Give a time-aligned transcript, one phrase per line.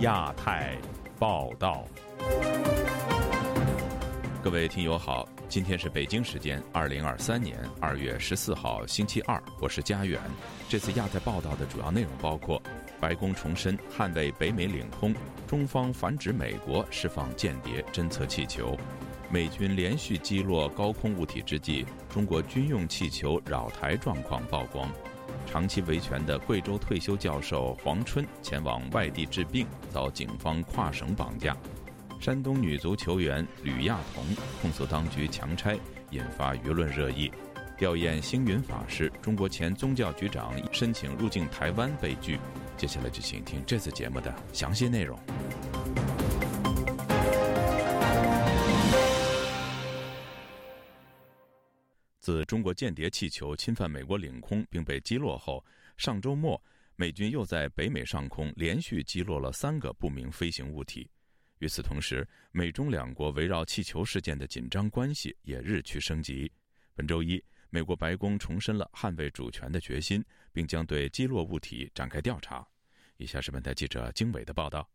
[0.00, 0.78] 亚太
[1.18, 1.84] 报道，
[4.42, 10.18] 各位听友好，今天是北京时间二零二三年二月十四号星期二，我是佳远。
[10.70, 12.62] 这次亚太报道的主要内容包括：
[12.98, 15.14] 白宫重申捍卫北美领空，
[15.46, 18.74] 中方反指美国释放间谍侦测气球；
[19.30, 24.90] 美军连续击落高空物体之际，中国军用气球扰台状况曝光。
[25.46, 31.56] 长期维权的贵州退休教授黄春前往外地治病，遭警方跨省绑架。
[32.20, 34.24] 山东女足球员吕亚彤
[34.60, 35.78] 控诉当局强拆，
[36.10, 37.32] 引发舆论热议。
[37.78, 42.38] 吊唁星云法师，中国前宗教局长申请入境台湾被拒。
[42.76, 45.18] 接下来就请听这次节目的详细内容。
[52.30, 55.64] 自中国间谍气球侵犯美国领空并被击落后，
[55.96, 56.62] 上周末
[56.94, 61.10] 美军又在北美上空连续击落了三个不明飞行物体。
[61.58, 66.48] 与此同时，美中两国围绕气球事件的紧张关系也日趋升级。
[66.94, 72.64] 本周一，美国白宫重申了捍卫主权的决心，并将对击落物体展开调查。
[73.16, 74.88] 以下是本台记者经纬的报道。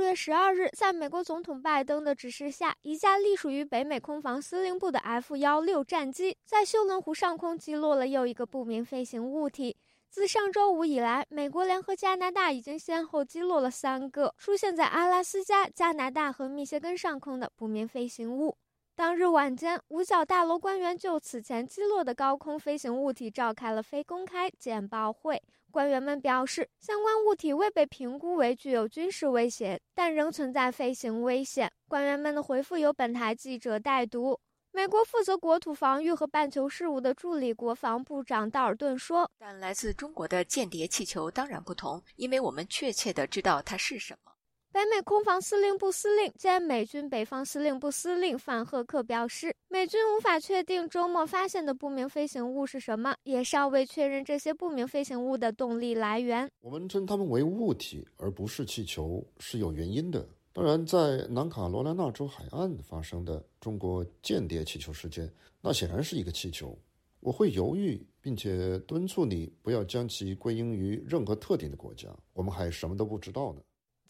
[0.00, 9.76] 六月十二日，在美国总统拜登的指示下，一架隶属于北美空防司令部的 F 幺六战机在休伦湖上空击落了又一个不明飞行物体。
[10.08, 18.56] 自上周五以来，美国联合加拿大已经先后击落了三个出现在阿拉斯加、加拿大和密歇根上空的不明飞行物。
[19.00, 25.42] 当日晚间，五角大楼官员就此前击落的高空飞行物体召开了非公开简报会。
[25.70, 31.72] 官员们表示，相关物体未被评估为具有军事威胁，但仍存在飞行危险。
[31.88, 34.38] 官员们的回复由本台记者代读。
[34.70, 44.32] 美国负责国土防御和半球事务的助理国防部长道尔顿说：“但来自中国的间谍气球当然不同，因为我们确切的知道它是什么。”
[44.72, 56.48] 北美空防司令部司令兼美军北方司令部司令范赫克表示，美军无法确定周末发现的不明飞行物是什么，也尚未确认这些不明飞行物的动力来源。
[56.60, 60.24] 我们称它们为物体而不是气球是有原因的。
[60.52, 65.28] 当然，在南卡罗来纳州海岸发生的中国间谍气球事件，
[65.60, 66.78] 那显然是一个气球。
[67.18, 72.08] 我会犹豫，并且敦促你不要将其归因于任何特定的国家。
[72.32, 73.60] 我们还什么都不知道呢。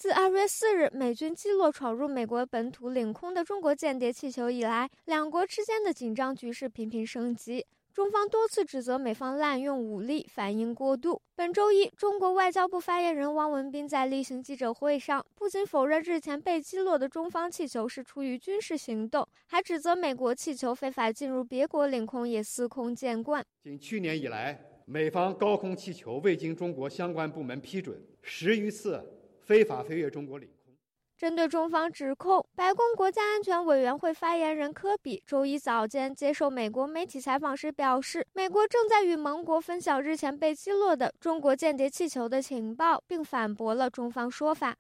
[0.01, 7.67] 自二月四日美军击落闯入美国本土领空的中国间谍气球以来，两国之间的紧张局势频频升级。
[7.93, 11.21] 中方多次指责美方滥用武力，反应过度。
[11.37, 23.45] 本周一，中国外交部发言人汪文斌在例行记者会上，不仅否认日前被击落的中方气球是出于军事行动，还指责美国气球非法进入别国领空也司空见惯。
[23.63, 29.05] 仅去年以来，美方高空气球未经中国相关部门批准，十余次。
[29.51, 30.73] 非法飞越中国领空。
[31.19, 44.77] 针对中方指控，白宫国家安全委员会发言人科比周一早间接受美国媒体采访时表示，美国正在与盟国分享日前被击落的中国间谍气球的情报，并反驳了中方说法。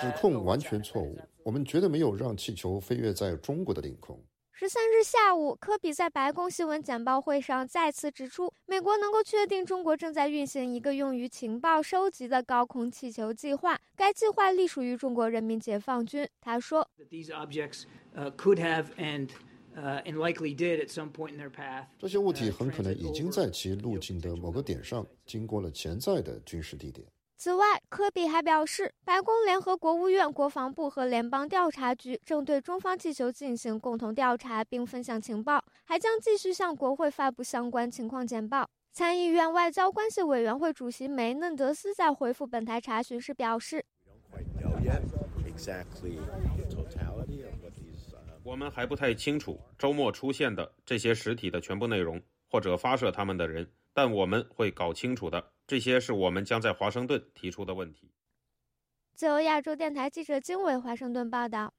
[0.00, 4.18] 指控完全错误，我们绝对没有让气球飞越在中国的领空。
[4.60, 16.28] 十三日下午，科比在白宫新闻简报会上再次指出，美国能够确定中国正在运行一个用于情报收集的高空气球计划，该计划隶属于中国人民解放军。
[16.40, 16.84] 他说
[21.96, 27.06] ：“这些物体很可能已经在其路径的某个点上经过了潜在的军事地点。”
[27.40, 38.68] 此外，科比还表示，白宫联合国务院、国防部和联邦调查局正对中方气球进行共同调查，并分享情报，还将继续向国会发布相关情况简报。
[38.90, 43.84] 参议院外交关系委员会主席梅嫩德斯在回复本台查询时表示
[48.42, 53.64] ：“我们还不太清楚周末出现的这些实体的全部内容，或者发射他们的人，
[53.98, 58.08] 但我们会搞清楚的。”这些是我们将在华盛顿提出的问题。
[59.16, 61.74] 自由亚洲电台记者经纬华盛顿报道：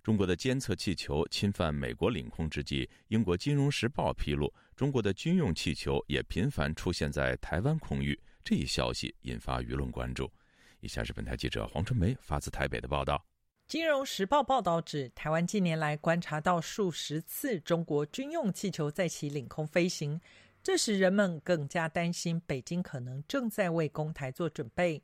[0.00, 8.16] 中国的监测气球侵犯美国领空之际，英国《金融时报》披露，中国的军用气球也频繁出现在台湾空域。
[8.44, 10.30] 这一消息引发舆论关注。
[10.78, 13.16] 以下是本台记者黄春梅发自台北的报道：
[13.66, 20.20] 《金融时报》报道指，台湾近年来观察到数十次中国军用气球在其领空飞行。
[20.64, 25.02] 这使人们更加担心，北京可能正在为攻台做准备。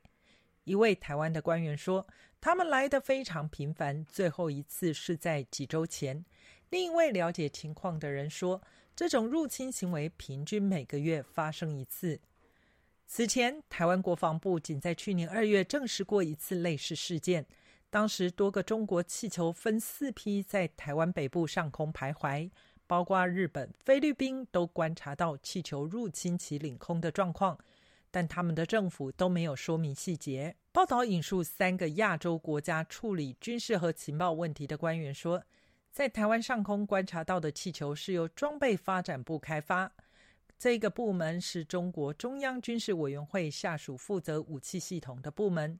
[0.63, 2.07] 一位台湾的官员说
[2.41, 6.25] ：“他们来的非常频繁，最后一次是在几周前。”
[6.71, 8.59] 另一位了解情况的人说
[8.95, 12.19] ：“这种入侵行为平均每个月发生一次。”
[13.05, 17.45] 此前，台湾国防部仅在去年二月证实过一次类似事件，
[17.91, 22.49] 当时多个中国气球分四批在台湾北部上空徘徊，
[22.91, 27.57] 包括日本、菲律宾都观察到气球入侵其领空的状况，
[28.11, 30.53] 但他们的政府都没有说明细节。
[30.73, 35.41] 报道引述三个亚洲国家处理军事和情报问题的官员说，
[35.89, 39.89] 在台湾上空观察到的气球是由装备发展部开发。
[40.59, 45.79] 这个部门是中国中央军事委员会下属负责武器系统的部门。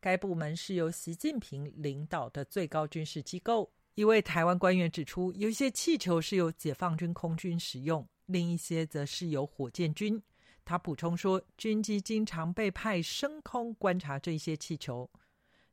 [0.00, 3.68] 该部门是由习近平领导的最高军事机构。
[3.94, 10.22] 一位台湾官员指出，有一些气球是由解放军空军使用，另一些则是由火箭军。
[10.64, 15.10] 他补充说，军机经常被派升空观察这些气球。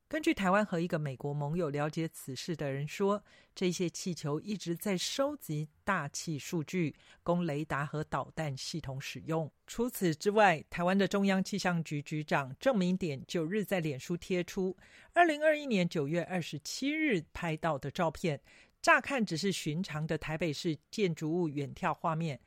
[0.10, 3.24] 根据台湾和一个美国盟友了解此事的人说，
[3.54, 9.50] 这些气球一直在收集大气数据，供雷达和导弹系统使用。
[9.68, 14.76] 除此之外，台湾的中央气象局局长郑明典九日在脸书贴出
[15.14, 18.42] 二零二一年九月二十七日拍到的照片，
[18.82, 22.40] 乍看只是寻常的台北市建筑物远眺画面。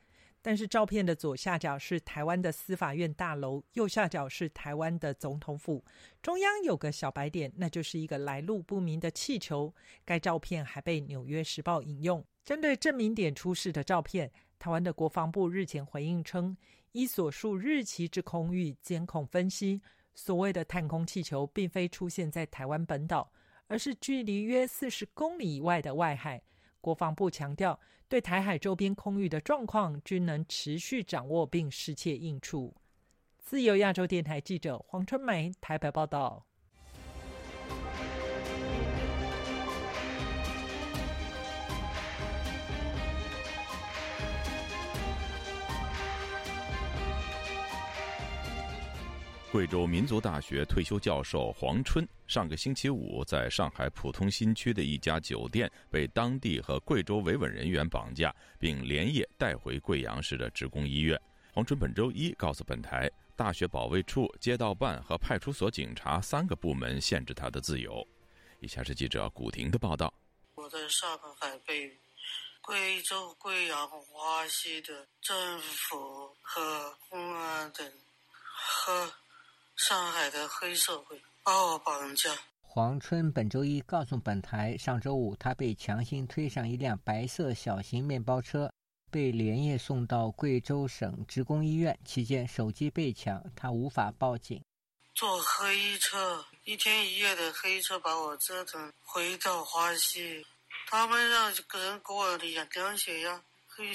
[0.45, 5.83] 但是照片的左下角是台湾的司法院大楼，右下角是台湾的总统府，
[6.21, 9.73] 中央有个小白点，那就是一个来路不明的气球。
[10.03, 12.23] 该照片还被《纽约时报》引用。
[12.43, 14.29] 针对证明点出事的照片，
[14.59, 16.57] 台湾的国防部日前回应称，
[16.91, 19.81] 依所述日期之空域监控分析，
[20.13, 23.31] 所谓的探空气球并非出现在台湾本岛，
[23.67, 26.43] 而是距离约四十公里以外的外海。
[26.83, 32.75] 国防部强调，对台海周边空域的状况均能持续掌握并适切应处。
[33.39, 36.45] 自由亚洲电台记者黄春梅台北报道。
[49.53, 61.21] 贵州民族大学退休教授黄春上个星期五在上海浦东新区的一家酒店被当地和贵州维稳人员绑架，并连夜带回贵阳市的职工医院。
[61.53, 68.03] 黄春本周一告诉本台，大学保卫处、街道办和派出所警察三个部门限制他的自由。
[68.59, 70.11] 以下是记者古婷的报道：
[70.55, 71.95] 我在上海被
[72.59, 77.87] 贵州贵阳花溪的政府和公安等
[78.41, 79.13] 和。
[79.75, 82.29] 上海的黑社会把我绑架。
[82.61, 88.71] 黄春本周一告诉本台，上周五他被强行推上一辆白色小型面包车，
[89.11, 91.99] 被连夜送到贵州省职工医院。
[92.03, 94.63] 期间手机被抢，他无法报警。
[95.13, 100.43] 坐黑车，一天一夜的黑车把我折腾回到花溪。
[100.87, 101.63] 他们让人
[102.03, 103.43] 给我量量血压，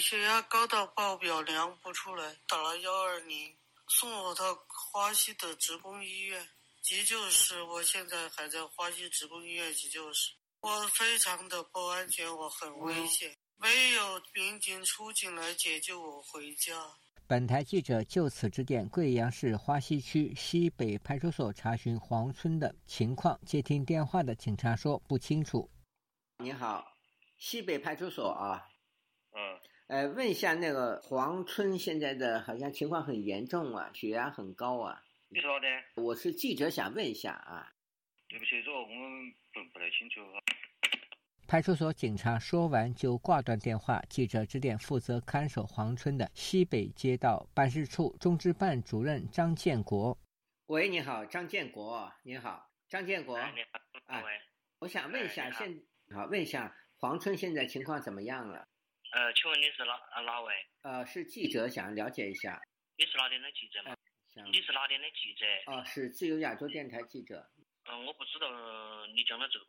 [0.01, 3.53] 血压高到报表量不出来，打了幺二零。
[3.89, 6.47] 送我到花溪的职工医院
[6.83, 10.33] 急救室，我现在还在花溪职工医院急救室。
[10.61, 16.73] 我非常的不安全，我很危险，没有民警出警来解救我回家。
[17.27, 25.71] 本台记者就此致电贵阳市花溪区西北派出所查询黄村的情况，接听电话的警察说不清楚。
[26.39, 26.87] 你好，
[27.39, 28.67] 西北派出所啊。
[29.33, 29.61] 嗯。
[29.89, 35.03] 呃，问一下那个黄春现在的好像情况很严重啊，血压很高啊。
[35.31, 35.67] 你说的？
[35.95, 37.73] 我是记者，想问一下啊。
[38.29, 40.21] 对不起，这个我们不不太清楚。
[41.47, 44.03] 派出所警察说完就挂断电话。
[44.11, 50.19] 记者致电负责看守黄春的西北街道办事处中支办主任张建国。
[50.67, 53.39] 喂，你好，张建国，你好，张建国。
[53.39, 53.63] 你
[54.07, 54.21] 好。
[54.23, 54.33] 喂。
[54.81, 55.81] 我想问一下，现
[56.15, 58.69] 好问一下黄春现在情况怎么样了？
[59.13, 60.53] 呃，请问你是哪呃哪位？
[60.83, 62.61] 呃，是记者，想了解一下。
[62.97, 63.97] 你是哪点的记者吗？
[64.53, 65.47] 你是哪点的记者？
[65.67, 67.45] 哦，是自由亚洲电台记者。
[67.91, 68.47] 嗯，我不知道
[69.15, 69.67] 你讲的这个，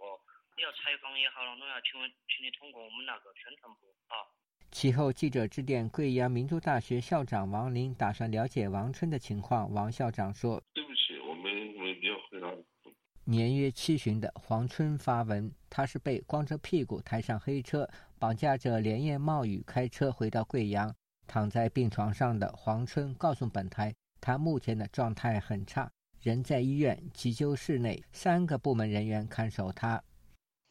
[0.58, 4.28] 你要采访也好了，我要请问，请你通过我们那个宣传部啊。
[4.72, 9.74] 其后，记者致电贵阳民族大学校长王林，打算了解王春的情况。
[9.74, 12.48] 王校长说：“对不起，我们没必要回答。”
[13.30, 17.88] 年约七旬的黄春发文，他是被光着屁股抬上黑车。
[18.18, 20.92] 绑架者连夜冒雨开车回到贵阳，
[21.28, 25.88] 躺在病床上的黄春告诉本台，他目前的状态很差，
[26.20, 30.04] 人在医院急救室内，三个部门人员看守他。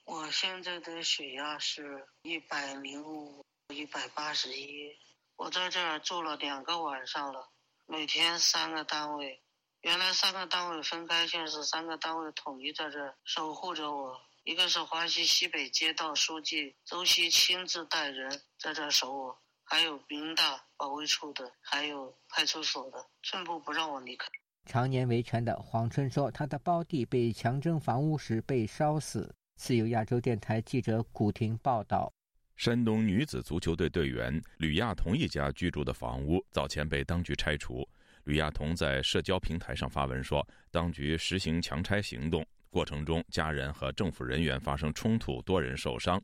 [0.05, 4.91] 我现在的血压是一百零五、一百八十一，
[5.37, 7.49] 我在这儿住了两个晚上了，
[7.87, 9.41] 每天三个单位，
[9.82, 14.20] 原来三个单位分开，现在是三个单位统一在这守护着我。
[14.42, 24.26] 一个是华西西北街道书记周希亲自带人在这守我，还有民大保卫处的，还有派出所的，寸步不让我离开。
[24.66, 29.32] 常年维权的黄春说，他的胞弟被强征房屋时被烧死。
[29.56, 32.12] 自由亚洲电台记者古婷报道。
[32.56, 37.88] 山东女子足球队队员吕亚彤一家居住的房屋早前被当局拆除。
[38.28, 46.23] 吕亚彤在社交平台上发文说，当局实行强拆行动过程中，家人和政府人员发生冲突，多人受伤。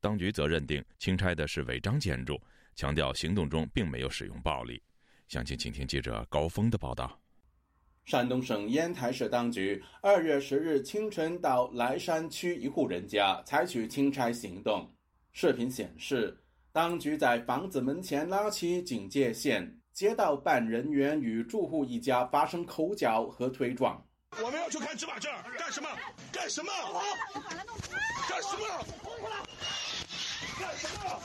[0.00, 2.40] 当局则认定清拆的是违章建筑，
[2.76, 4.80] 强调行动中并没有使用暴力。
[5.26, 7.20] 详情，请听记者高峰的报道。
[8.04, 14.88] 山东省烟台市当局二月十日清晨到莱山区一户人家采取清拆行动。
[15.32, 24.02] 视频显示，当局在房子门前拉起警戒线，街道办人员与住户一家发生口角和推撞。
[24.42, 25.88] 我们要去看执法证，干什么？
[26.32, 26.72] 干什么？
[28.28, 28.64] 干什么？
[30.58, 31.20] 干什么？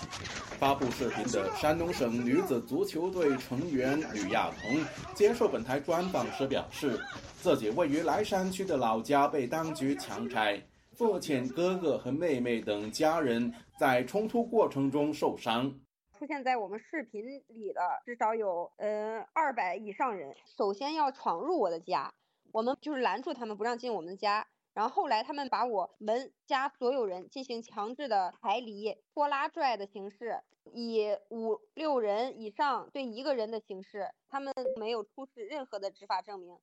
[0.59, 4.83] 发布视频的山东省女子足球队成员吕亚彤
[5.13, 6.99] 接受本台专访时表示，
[7.41, 10.61] 自己位于莱山区的老家被当局强拆。
[10.95, 15.71] 父亲、哥哥和妹妹等家人在冲突过程中受伤。
[16.17, 20.35] 出现在我们视频里的至少有呃二百以上人。
[20.45, 22.11] 首先要闯入我的家，
[22.51, 24.47] 我们就是拦住他们不让进我们家。
[24.73, 30.39] 然后后来他们把我们家所有人进行强制的排离、拖拉拽的形式，
[30.71, 36.57] 以五六人以上对一个人的形式，他们没有出示任何的执法证明。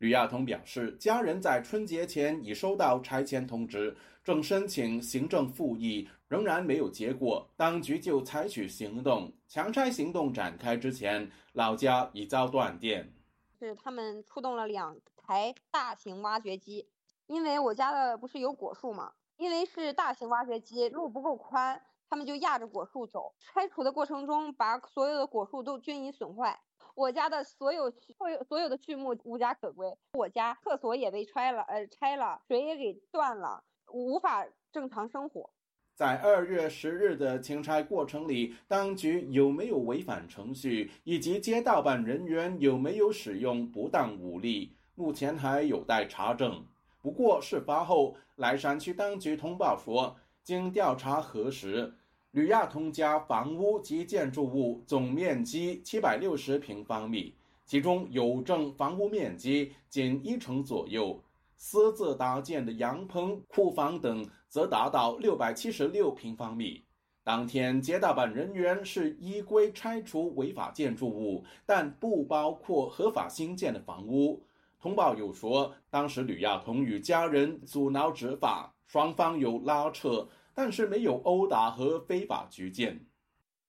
[0.00, 9.30] 吕亚彤表示，家人在春节前已收到拆迁通知，正申请行政复议，仍然没有结果，当局就采取行动。
[9.46, 13.12] 强拆行动展开之前，老家已遭断电。
[13.58, 16.88] 是他们出动了两台大型挖掘机，
[17.26, 19.12] 因为我家的不是有果树吗？
[19.36, 21.78] 因为是大型挖掘机，路不够宽，
[22.08, 23.34] 他们就压着果树走。
[23.38, 26.58] 拆除的过程中，把所有的果树都均已损坏。
[27.00, 35.48] 我家的所有所有所有的畜牧无家可归，我家厕所也被拆了，呃，拆了，水也给断了，无法正常生活。
[35.94, 46.66] 在二月十日的清拆过程里，当局有没有违反程序，以及街道办人员有没有使用不当武力，目前还有待查证。
[47.00, 51.94] 不过事发后，莱山区当局通报说，经调查核实。
[52.32, 57.34] 吕亚彤家房屋及建筑物总面积七百六十平方米，
[57.66, 61.20] 其中有证房屋面积仅一成左右，
[61.56, 66.84] 私自搭建的洋棚、库房等则达到六百七十六平方米。
[67.24, 74.40] 当天，街道办人员是依规拆除违法建筑物，但不包括合法新建的房屋。
[74.80, 80.28] 通报又说，当时吕亚彤与家人阻挠执法，双方有拉扯。
[80.62, 83.08] 但是没有殴打和非法拘禁。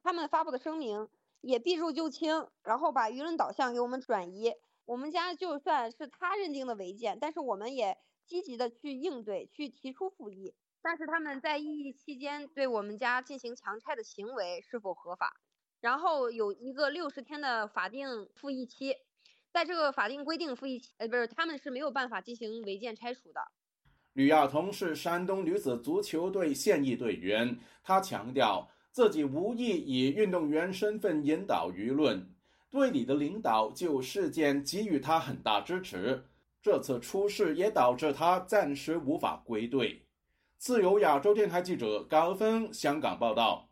[0.03, 1.07] 他们发布的声明
[1.39, 4.55] 也避重就轻，然后把舆论导向给我们转移。
[4.83, 10.53] 我们家就算是他认定的违建，但是我们也积极的去应对，去提出复议。
[10.81, 15.39] 但是他们在异议期间对我们家进行强拆的行为是否合法？
[15.79, 18.97] 然后有一个六十天的法定复议期，
[19.53, 23.39] 在这个法定规定复议期，呃，不是，他们是没有办法进行违建拆除的。
[24.13, 32.29] 吕亚彤是山东女子足球队现役队员，她强调自己无意以运动员身份引导舆论，
[32.69, 36.25] 队里的领导就事件给予她很大支持。
[36.61, 40.05] 这次出事也导致他暂时无法归队。
[40.57, 43.67] 自由亚洲电台记者高峰香港报道。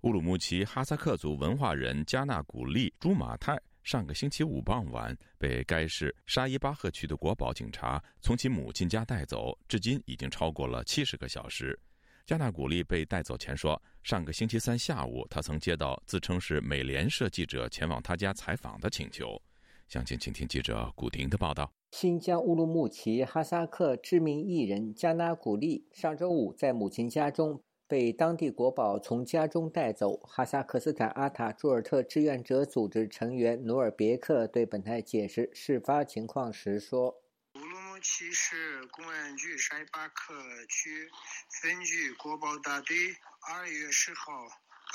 [0.00, 3.60] 乌鲁木齐哈萨克族文化人加纳古丽朱马泰。
[3.86, 11.78] 上个星期五傍晚，被该市沙依巴赫区的国宝警察从其母亲家带走，至今已经超过了七十个小时。
[12.26, 19.40] 加纳古丽被带走前说，上个星期三下午，他曾接到自称是美联社记者前往他家采访的请求。
[19.86, 21.72] 详情，请听记者古婷的报道。
[21.92, 27.62] 新疆乌鲁木齐哈萨克知名艺人加纳古丽上周五在母亲家中。
[27.88, 30.16] 被当地国宝从家中带走。
[30.24, 37.22] 哈萨克斯坦阿塔朱尔特志愿者组织成员努尔别克对本台解释事发情况时说
[37.54, 40.34] ：“乌鲁木齐市公安局沙巴克
[40.68, 41.08] 区
[41.62, 42.96] 分局国保大队
[43.48, 44.32] 二月十号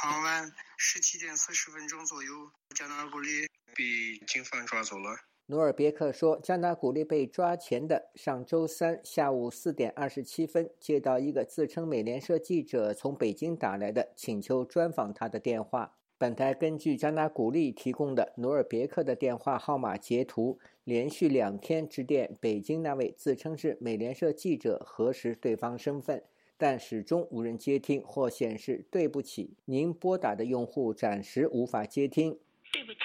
[0.04, 5.18] 傍晚十七点四十分钟左右，加纳古里被警方抓走了。”
[5.52, 15.94] 努尔别克说，加纳古丽被抓前的上周三下午四点二十七分，接到一个自称美联社记者从北京打来的请求专访他的电话。
[16.18, 26.24] 本台根据加纳古丽提供的努尔别克的电话号码截图，连续两天致电北京那位自称是美联社记者，核实对方身份。
[26.58, 32.40] 但始终无人接听或显示“对不起，您拨打的用户暂时无法接听”。
[32.72, 33.00] 对不起，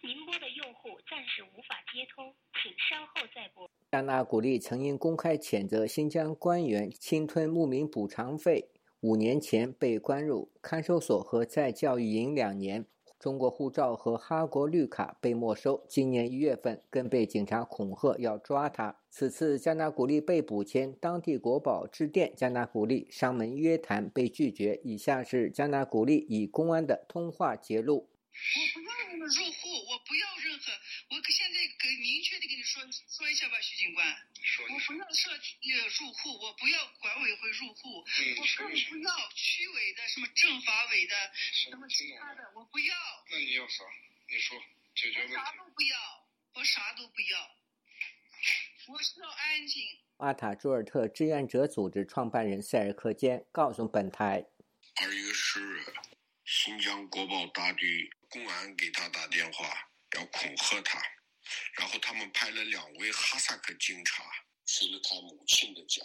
[0.00, 3.68] 您拨的用户暂时无法接通，请稍后再拨。
[3.90, 12.86] 加纳古利曾因公开谴责新疆官员侵吞牧民补偿费，五年前被关入看守所和在教育营两年。
[13.18, 19.00] 中国护照和哈国绿卡被没收，今年一月份更被警察恐吓要抓他。
[19.10, 24.80] 此次加纳古利被捕前，当地国宝致电加纳古利，上门约谈被拒绝。
[24.84, 28.08] 以下是加纳古利与公安的通话截录。
[28.38, 30.70] 我不要你们入户，我不要任何。
[31.10, 34.06] 我现在给明确的跟你说说一下吧，徐警官。
[34.70, 42.94] 我不要设呃入户，我不要管委会入户，我更不要区委的什么政法委的什么其他的，我不要。
[43.30, 43.84] 那你要啥？
[44.28, 44.58] 你说
[44.94, 45.34] 解决问题。
[45.34, 47.56] 啥都不要，我啥都不要。
[48.88, 49.82] 我需要安静。
[50.18, 54.44] 阿塔朱尔特志愿者组织创办人塞尔克坚告诉本台：
[55.00, 55.86] 二月十日，
[56.44, 58.10] 新疆国宝大队。
[58.30, 61.00] 公安给他打电话，要恐吓他，
[61.78, 64.24] 然后他们派了两位哈萨克警察
[64.66, 66.02] 去了他母亲的家，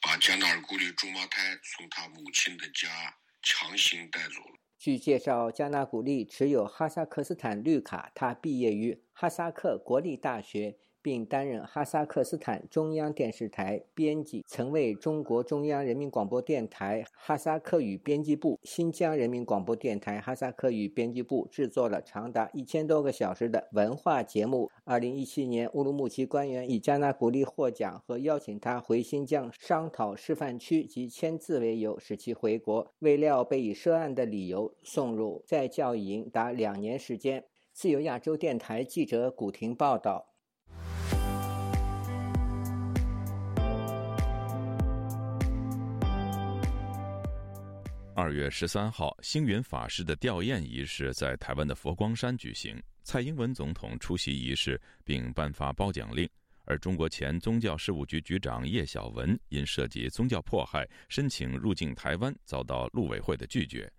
[0.00, 4.58] 把加纳尔古里朱马泰从他母亲的家强行带走了。
[4.78, 10.78] 据介绍，加纳古利持有哈萨克斯坦绿卡，他毕业于哈萨克国立大学。
[11.02, 24.70] 并担任哈萨克斯坦中央电视台编辑，曾为中国中央人民广播电台哈萨克语编辑部、新疆人民广播电台哈萨克语编辑部制作了长达一千多个小时的文化节目。
[24.84, 37.44] 二零一七年，乌鲁木齐官员以加纳古利获奖和邀请他回新疆商讨示范区及签字为由，使其回国，未料被以涉案的理由送入在教营达两年时间。
[37.72, 40.31] 自由亚洲电台记者古婷报道。
[48.14, 52.80] 二月十三号，星云法师的吊唁仪式在台湾的佛光山举行。
[53.02, 56.28] 蔡英文总统出席仪式，并颁发褒奖令。
[56.64, 63.90] 而中国前宗教事务局局长叶小文因涉及宗教迫害，申请入境台湾，遭到陆委会的拒绝。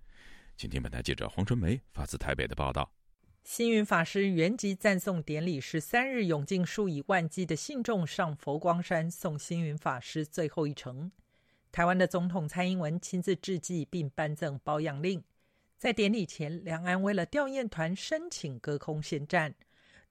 [0.55, 2.89] 请听本台记者黄春梅发自台北的报道：
[3.43, 11.11] 星云法师圆寂赞颂典礼十三日，涌进数以万计的信众上佛光山送星云法师最后一程。
[11.73, 15.23] 台湾的总统蔡英文亲自致祭，并颁赠褒扬令。
[15.75, 19.55] 在典礼前，两岸为了吊唁团申请隔空献战。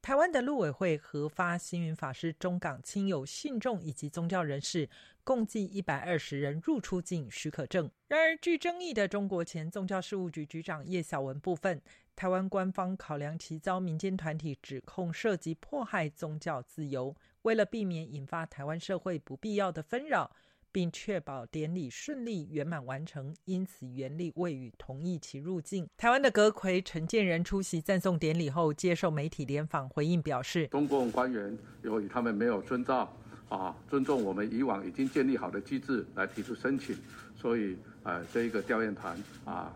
[0.02, 4.90] 台湾的陆委会核发星云法师中港亲友、信众以及宗教人士
[5.22, 7.88] 共计一百二十人入出境许可证。
[8.08, 11.80] 然而，具争议的中国前宗教事务局局长叶小文部分，
[12.16, 20.34] 台湾官方考量其遭民间团体指控涉及迫害宗教自由，为了避免引发台湾社会不必要的纷扰。
[20.72, 25.86] 并确保典礼顺利圆满完成，因此原力未予同意其入境。
[25.96, 33.14] 台湾的阁魁陈建仁出席赞颂典礼后，接受媒体联访回应表示：“中共官员由于他们没有遵照
[33.48, 36.96] 啊尊重我们以往已经建立好的机制来提出申请，
[37.36, 39.72] 所以呃这一个调研团啊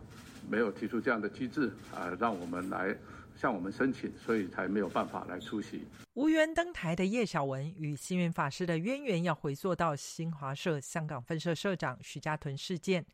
[0.48, 2.96] 没有提出这样的机制啊让我们来。”
[3.36, 5.84] 向我们申请，所以才没有办法来出席。
[6.14, 13.04] 无缘登台的叶小文与星云法师的渊源，要回溯到新华社香港分社社长许家屯事件。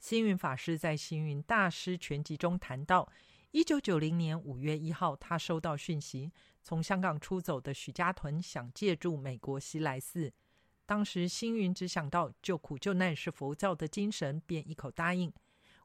[0.00, 3.08] 星云法师在《星云大师全集》中谈到，
[3.52, 6.30] 一九九零年五月一号，他收到讯息，
[6.62, 10.32] 从香港出走的许家屯想借住美国西来寺。
[10.86, 15.32] 当时星云只想到救苦救难是佛教的精神，便一口答应。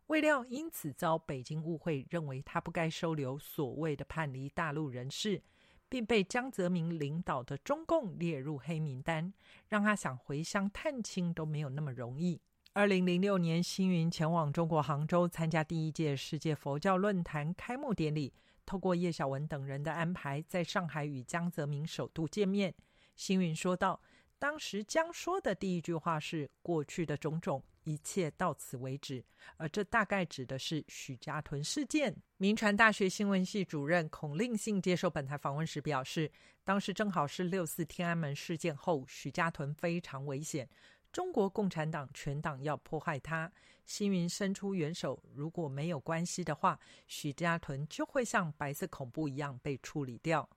[0.07, 5.41] 未料因此遭北京误会，认为他不该收留所谓的叛离大陆人士，
[5.87, 9.33] 并被江泽民领导的中共列入黑名单，
[9.69, 12.41] 让他想回乡探亲都没有那么容易。
[12.73, 18.33] 二零零六年，星云前往中国杭州参加第一届世界佛教论坛开幕典礼，
[18.65, 22.73] 透过叶小文等人的安排，在上海与江泽民首度见面。
[23.15, 24.01] 星云说道
[24.39, 29.23] ：“当时江说的第一句话是‘过去的种种’。”一切到此为止，
[29.57, 32.15] 而这大概指的是许家屯事件。
[32.37, 36.31] 民传大学新闻系主任孔令信接受本台访问时表示，
[36.63, 40.67] 当时正好是六四天安门事件后，许家屯非常危险，
[41.11, 43.51] 中国共产党全党要迫害他，
[43.85, 50.49] 新云伸出援手，如果没有关系的话，许家屯就会像白色恐怖一样被处理掉。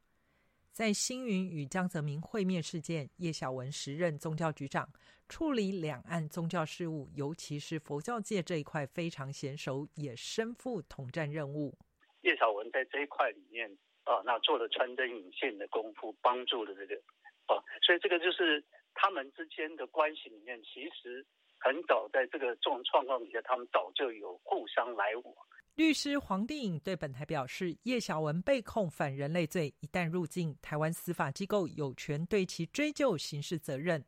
[0.76, 4.86] 在星云与江泽民会面事件，叶小文时任宗教局长，
[5.26, 11.74] 处理两岸宗教事务，尤其是佛教界这一块非常娴熟，也身负统战任务。
[12.20, 13.66] 叶小文在这一块里面
[14.04, 16.94] 啊，那做了穿针引线的功夫，帮助了这个
[17.46, 18.62] 啊，所以这个就是
[18.92, 21.24] 他们之间的关系里面，其实
[21.58, 25.34] 很早在这个这种状况底下，他们早就有互相来往。
[25.76, 34.02] 律师黄定颖对本台表示，叶小文被控反人类罪，一旦入境，台湾司法机构有权对其追究刑事责任。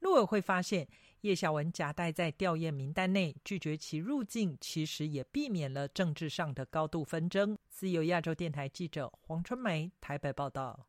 [0.00, 0.86] 陆委会发现，
[1.22, 7.56] 叶小文夹带在吊唁名单内，拒绝其入境，其实也避免了政治上的高度纷争。
[7.70, 10.86] 自由亚洲电台记者黄春梅台北报道。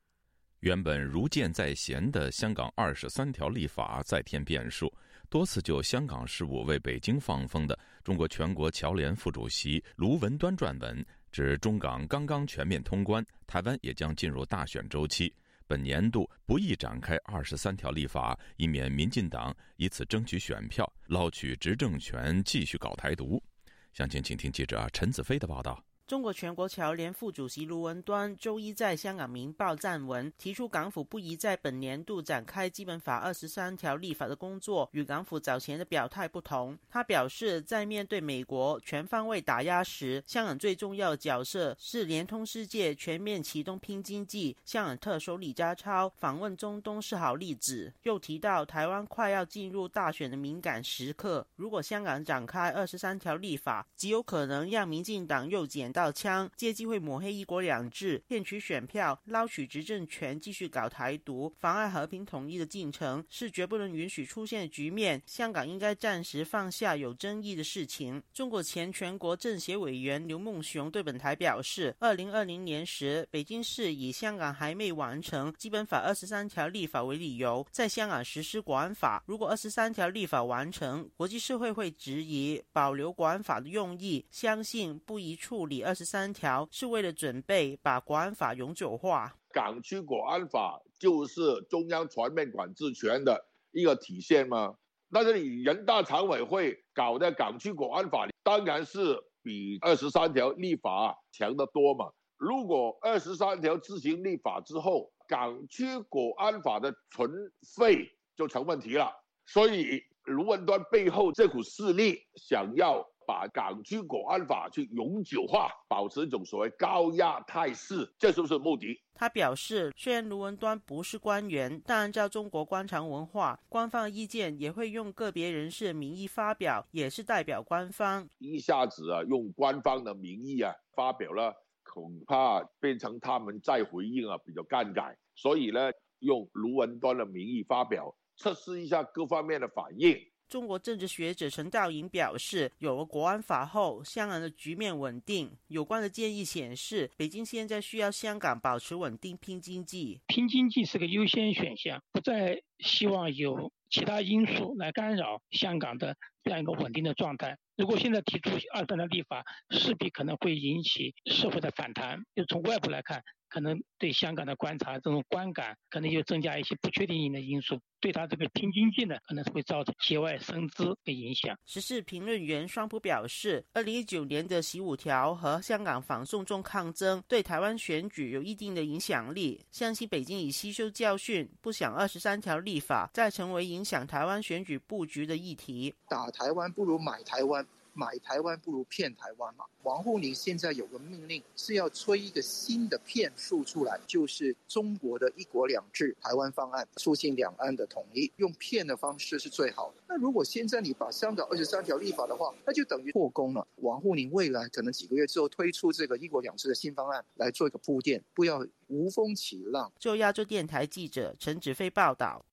[0.59, 4.91] 原本如箭在弦的香港二十三条立法再添变数。
[5.35, 15.35] 多次就香港事务为北京放风的中国全国侨联副主席卢文端撰文，指中港刚刚全面通关，台湾也将进入大选周期，
[15.67, 23.43] 本年度不宜展开二十三条立法，以免民进党以此争取选票，捞取执政权，继续搞台独。
[23.91, 25.83] 详情，请听记者陈子飞的报道。
[26.07, 36.77] 中国全国侨联副主席卢文端周一在香港《明报》撰文，提出港府不宜在本年度展开《基本法》二十三条立法的工作，与港府早前的表态不同。
[36.91, 44.55] 他表示，在面对美国全方位打压时，香港最重要的角色是联通世界、全面启动拼经济。
[44.63, 47.91] 香港特首李家超访问中东是好例子。
[48.03, 55.94] 又提到，台湾快要进入大选的敏感时刻，如果香港展开二十三条立法，极有可能让民进党又减。
[55.95, 65.21] 到枪，借机会抹黑一国两制，骗取选票，捞取执政权，继续搞台独，妨碍和平统一的进程，是绝不能允许出现的局面。
[65.25, 68.21] 香港应该暂时放下有争议的事情。
[68.33, 79.23] 中国前全国政协委员刘梦熊对本台表示，二零二零年时，北京市以香港还没完成基本法二十三条立法为理由，在香港实施国安法。
[79.25, 85.84] 如果二十三条立法完成，国际社会会质疑保留国安法的用意，相信不宜处理。
[85.85, 89.35] 二十三条是为了准备把国安法永久化。
[89.53, 94.75] 港区国安法就是中央全面管制权的一个体现吗？
[95.09, 102.11] 那这里人大常委会搞的港区国安法，当然是比二十三条立法强得多嘛。
[102.37, 107.31] 如果二十三条自行立法之后，港区国安法的存
[107.77, 109.11] 废就成问题了。
[109.45, 113.07] 所以卢文端背后这股势力想要。
[113.25, 118.99] 把港区国安法去永久化，保持一种所谓高压态势，这是不是目的？
[119.13, 128.27] 他表示，虽然卢文端不是官员，但按照中国官场文化，官方意见也会用个别人士的名义发表，也是代表官方。
[128.39, 140.17] 一下子啊，用官方的名义啊发表了，恐怕变成他们再回应啊比较尴尬，所以呢，用卢文端的名义发表，测试一下各方面的反应。
[140.55, 145.51] 中国政治学者陈道颖表示，有了国安法后，香港的局面稳定。
[145.67, 150.21] 有关的建议显示，北京现在需要香港保持稳定，拼经济。
[150.27, 157.57] 拼经济是个优先选项，不再希望有其他因素来干扰香港的这样一个稳定的状态。
[157.75, 162.23] 如果现在提出二三的立法，势必可能会引起社会的反弹。
[162.33, 163.21] 就从外部来看。
[163.55, 171.57] 可能对香港的观察这种观感，可能又增加一些不确定性的因素，对他这个拼经济呢，可能是会造成节外生枝的影响。
[171.65, 185.95] 时事评论员双普表示，二零一九年的习五条和香港反送中抗争对台湾选举有一定的影响力，相信北京已吸收教训，不想二十三条立法再成为影响台湾选举布局的议题。
[186.09, 187.65] 打台湾不如买台湾。
[187.95, 189.63] 买台湾不如骗台湾嘛？
[189.83, 200.03] 王沪宁现在有个命令是要吹一个新的骗术出来，就是中国的一国两制台湾方案，促进两岸的统一，用骗的方式是最好的。
[200.09, 203.65] 那如果现在你把香港二十三条立法的话，那就等于破功了。
[203.77, 209.89] 王沪宁未来可能几个月之后推出这个一国两制的新方案来做一个铺垫，不要无风起浪。
[209.97, 212.45] 就亚洲电台记者陈子飞报道。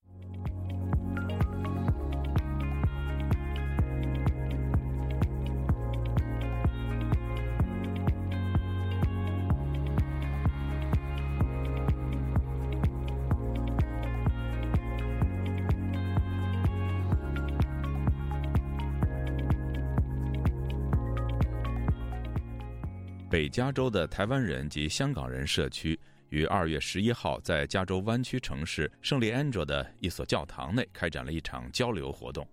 [23.52, 25.98] 加州的台湾人及香港人社区
[26.30, 32.48] 于二月十一号在加州湾区城市圣利安卓的一所教堂内开展了一场交流活动。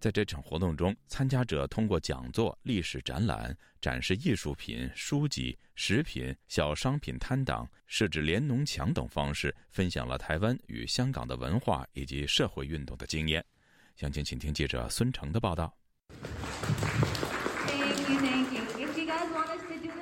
[0.00, 13.44] 在这场活动中，参加者通过讲座、历史展览、展示艺术品、书籍、食品、小商品摊档、设置联农墙等方式，分享了台湾与香港的文化以及社会运动的经验。
[13.96, 15.76] 详情，请听记者孙成的报道。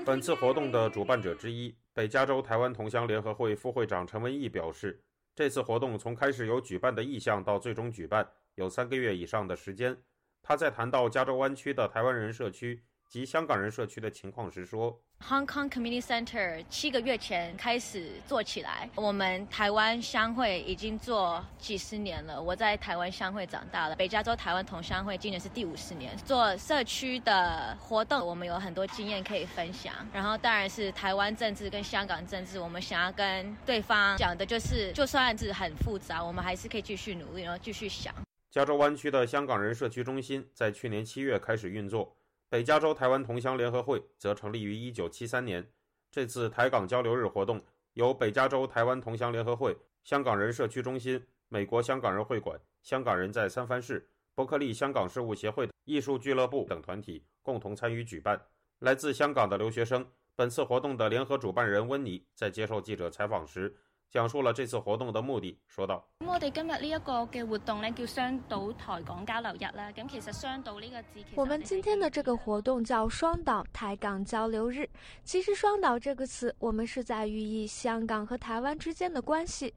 [0.06, 5.02] 本次活动的主办者之一，北加州台湾同乡联合会副会长陈文义表示，
[5.34, 10.00] 这次活动从开始有举办的意向到最终举办，有三个月以上的时间。
[10.44, 15.00] 他在谈到加州湾区的台湾人社区及香港人社区的情况时说。
[15.18, 22.42] Hong Kong Community Center 七个月前开始做起来，我们台湾商会已经做几十年了。
[22.42, 29.94] 我在台湾商会长大了，北加州台湾同乡会今年是第五十年，做社区的活动，我们有很多经验可以分享。
[30.12, 38.14] 然后当然是台湾政治跟香港政治，我们想要跟对方讲的就是，就算是很复杂，我们还是可以继续努力，然后继续想。
[38.50, 42.14] 加州湾区的香港人社区中心在去年七月开始运作。
[42.48, 45.68] 北加州台湾同乡联合会则成立于1973年。
[46.12, 47.62] 这次台港交流日活动
[47.94, 58.40] 由北加州台湾同乡联合会、香港人社区中心、美国香港人会馆、香港人在三藩市、伯克利香港事务协会、艺术俱乐部等团体共同参与举办。
[58.78, 63.74] 来自香港的留学生，本次活动的联合主办人温尼在接受记者采访时。
[64.10, 69.92] 讲述了这次活动的目的，说道：“我哋今日呢一个嘅活动呢，叫双岛台港交流日啦。
[69.92, 74.88] 咁其实双岛呢个字，我们今天的这个活动叫双岛台港交流日。
[75.24, 79.74] 其实双岛这个词，我们是在寓意香港和台湾之间的关系。”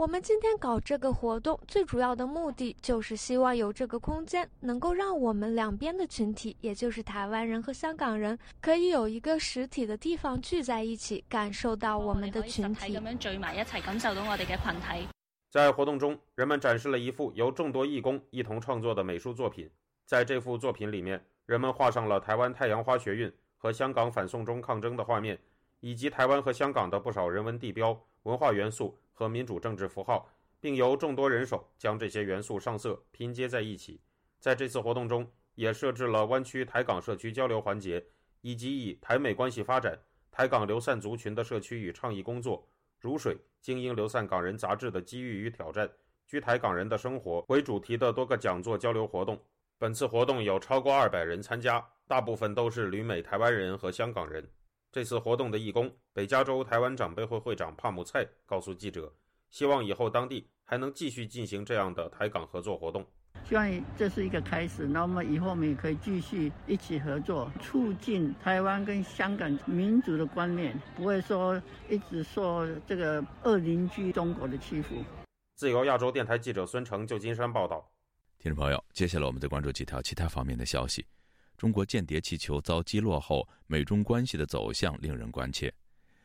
[0.00, 12.96] 我们今天搞这个活动，最主要的目的就是希望有这个空间，能够让我们两边的群体，也就是台湾人和香港人，可以有一个实体的地方聚在一起，感受到我们的群体。
[12.96, 15.06] 咁样聚埋一齐，感受到我哋嘅群体。
[15.50, 19.70] 在活动中，人们展示了一幅由众多义工一同创作的美术作品。
[20.06, 25.38] 在这幅作品里面，人们画上了台湾太阳花学运和香港反送中抗争的画面，
[25.80, 28.96] 以及台湾和香港的不少人文地标、文化元素。
[29.20, 30.26] 和民主政治符号，
[30.60, 34.00] 并由众多人手将这些元素上色拼接在一起。
[34.38, 38.02] 在这次活动中，也设置了湾区台港社区交流环节，
[38.40, 39.98] 以及以台美关系发展、
[40.30, 42.66] 台港流散族群的社区与倡议工作、
[42.98, 45.86] 如水精英流散港人杂志的机遇与挑战、
[46.26, 49.38] 居台港人的生活为主题的多个讲座交流活动。
[49.76, 54.42] 本次活动有超过二百人参加，大部分都是旅美台湾人和香港人。
[54.92, 59.12] 这次活动的义工，北加州台湾长辈会会长帕姆蔡告诉记者，
[59.48, 63.06] 希望以后当地还能继续进行这样的台港合作活动。
[63.48, 74.96] 希望这是一个开始，那么以后我们也可以继续一起合作，促进台湾跟香港民族的观念，不会说一直受这个恶邻居中国的欺负。
[75.54, 77.88] 自由亚洲电台记者孙成，旧金山报道。
[78.38, 81.06] 听众朋友，接下来我们再关注几条其他方面的消息。
[81.60, 85.70] 中国间谍气球遭击落后，美中关系的走向令人关切。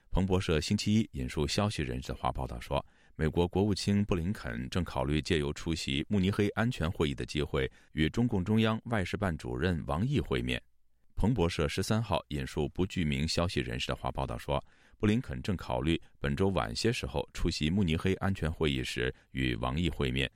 [0.10, 2.86] 彭博社星期一引述消息人士的话报道说，
[3.18, 10.64] 美国国务卿布林肯正考虑借由出席慕尼黑安全会议的机会，与中共中央外事办主任王毅会面。
[11.18, 14.64] 彭博社十三号引述不具名消息人士的话报道说，
[14.98, 20.32] 布林肯正考虑本周晚些时候出席慕尼黑安全会议时与王毅会面。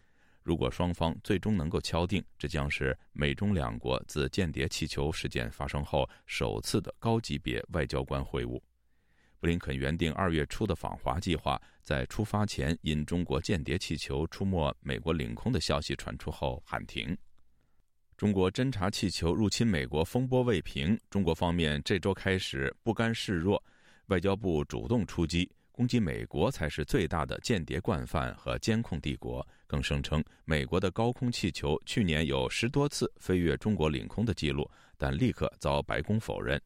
[0.50, 8.60] 如果双方最终能够敲定，这将是美中两国自间谍气球事件发生后首次的高级别外交官会晤。
[9.40, 17.16] 布林肯原定二月初的访华计划，在出发前因中国间谍气球出没美国领空的消息传出后喊停。
[18.18, 23.64] 中国侦察气球入侵美国风波未平，中国方面这周开始不甘示弱，
[24.08, 25.48] 外交部主动出击。
[25.80, 36.62] 攻击美国才是最大的间谍惯犯和监控帝国，更声称美国的高空气球去年有十多次飞越中国领空的记录，但立刻遭白宫否认。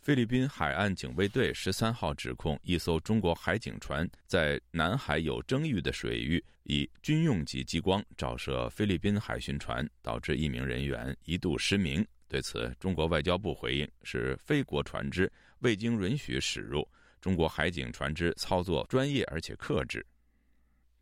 [0.00, 12.04] 菲律宾海岸警卫队十三号指控一艘中国海警船在南海有争议的水域以军用级激光照射菲律宾海巡船，导致一名人员一度失明。
[12.26, 16.84] 对此，中国外交部回应是非国船只，未经允许驶入。
[17.22, 20.04] 中国海警船只操作专业而且克制。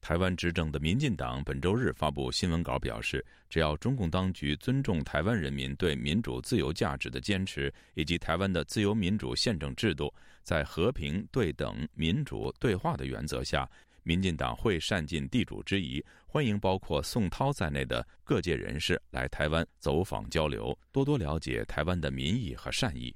[0.02, 13.68] 台湾执政的民进党本周日发布新闻稿表示，只要中共当局尊重台湾人民对民主自由价值的坚持，以及台湾的自由民主宪政制度，在和平、对等、民主对话的原则下，
[14.02, 23.14] 民进党会善尽地主之谊，欢迎包括宋涛在内的各界人士来台湾走访交流，多多了解台湾的民意和善意。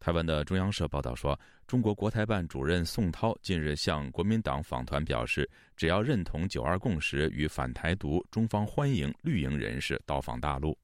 [0.00, 10.76] 台湾的中央社报道说，中国国台办主任宋涛近日向国民党访团表示，只要认同“九二共识”与反台独，中方欢迎绿营人士到访大陆。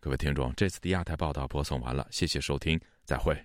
[0.00, 3.36] 各位听众，这次的亚太报道播送完了，谢谢收听，再会。